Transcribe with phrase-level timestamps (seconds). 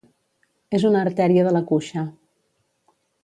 [0.77, 2.07] És una artèria de la cuixa.